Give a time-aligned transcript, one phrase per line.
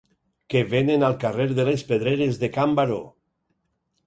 [0.53, 2.99] Què venen al carrer de les Pedreres de Can Baró